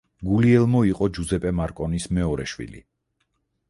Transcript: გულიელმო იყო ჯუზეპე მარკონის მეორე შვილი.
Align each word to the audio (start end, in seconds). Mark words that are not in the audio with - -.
გულიელმო 0.29 0.81
იყო 0.93 1.11
ჯუზეპე 1.19 1.53
მარკონის 1.61 2.11
მეორე 2.19 2.51
შვილი. 2.55 2.87